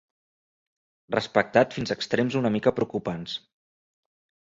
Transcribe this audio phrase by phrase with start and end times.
[1.17, 3.41] Respectat fins a extrems una mica preocupants.